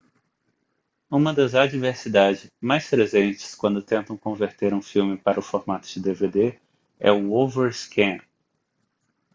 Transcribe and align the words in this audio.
uma 1.11 1.31
das 1.31 1.53
adversidade 1.53 2.51
mais 2.59 2.89
presentes 2.89 3.53
quando 3.53 3.83
tentam 3.83 4.17
converter 4.17 4.73
um 4.73 4.81
filme 4.81 5.15
para 5.15 5.39
o 5.39 5.43
formato 5.43 5.87
de 5.87 5.99
dvd 5.99 6.59
é 6.99 7.11
o 7.11 7.31
overscan 7.33 8.17